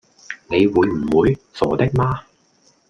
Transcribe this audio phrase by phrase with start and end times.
[0.47, 1.37] 你會唔會？
[1.53, 2.23] 傻的嗎！